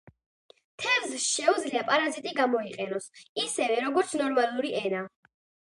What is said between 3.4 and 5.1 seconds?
ისევე, როგორც ნორმალური ენა.